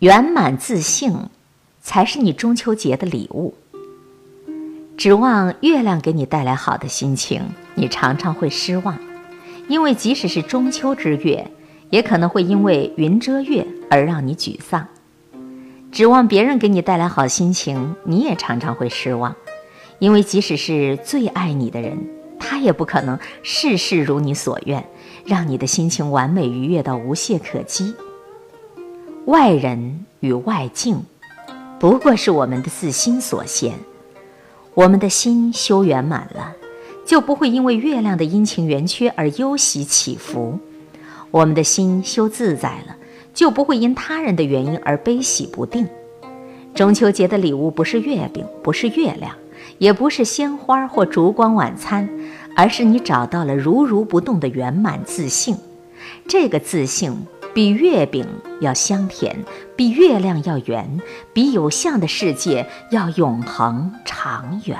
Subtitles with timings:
[0.00, 1.12] 圆满自信，
[1.82, 3.52] 才是你中秋节的礼物。
[4.96, 7.42] 指望月亮给你带来好的心情，
[7.74, 8.98] 你常常会失望，
[9.68, 11.46] 因为即使是中秋之月，
[11.90, 14.88] 也可能会因为云遮月而让你沮丧。
[15.92, 19.36] 指望别人给你带来好心情，你也常常会失望，
[19.98, 21.98] 因为即使是最爱你的人，
[22.38, 24.82] 他也不可能事事如你所愿，
[25.26, 27.94] 让你的心情完美愉悦到无懈可击。
[29.30, 31.04] 外人与外境，
[31.78, 33.74] 不过是我们的自心所限。
[34.74, 36.52] 我们的心修圆满了，
[37.06, 40.58] 就不会因为月亮的阴晴圆缺而忧喜起伏；
[41.30, 42.96] 我们的心修自在了，
[43.32, 45.86] 就不会因他人的原因而悲喜不定。
[46.74, 49.32] 中秋节的礼物不是月饼，不是月亮，
[49.78, 52.08] 也不是鲜花或烛光晚餐，
[52.56, 55.56] 而是你找到了如如不动的圆满自信。
[56.26, 57.12] 这个自信
[57.52, 58.24] 比月饼
[58.60, 59.44] 要香甜，
[59.76, 61.00] 比月亮要圆，
[61.32, 64.78] 比有相的世界要永恒长远。